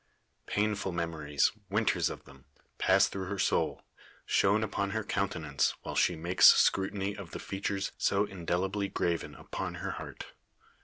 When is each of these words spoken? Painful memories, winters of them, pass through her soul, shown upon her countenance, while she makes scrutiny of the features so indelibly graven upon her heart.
Painful 0.47 0.91
memories, 0.91 1.51
winters 1.69 2.09
of 2.09 2.23
them, 2.25 2.45
pass 2.79 3.07
through 3.07 3.25
her 3.27 3.37
soul, 3.37 3.83
shown 4.25 4.63
upon 4.63 4.89
her 4.89 5.03
countenance, 5.03 5.75
while 5.83 5.93
she 5.93 6.15
makes 6.15 6.47
scrutiny 6.47 7.15
of 7.15 7.29
the 7.29 7.39
features 7.39 7.91
so 7.99 8.25
indelibly 8.25 8.87
graven 8.87 9.35
upon 9.35 9.75
her 9.75 9.91
heart. 9.91 10.33